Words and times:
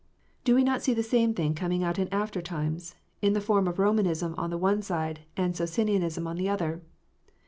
Do 0.43 0.55
we 0.55 0.63
not 0.63 0.81
see 0.81 0.95
the 0.95 1.03
same 1.03 1.35
thing 1.35 1.53
coming 1.53 1.83
out 1.83 1.99
in 1.99 2.07
after 2.11 2.41
times, 2.41 2.95
in 3.21 3.33
the 3.33 3.39
form 3.39 3.67
of 3.67 3.77
Romanism 3.77 4.33
on 4.35 4.49
the 4.49 4.57
one 4.57 4.81
side 4.81 5.19
and 5.37 5.55
Socinianism 5.55 6.25
on 6.25 6.37
the 6.37 6.49
other? 6.49 6.81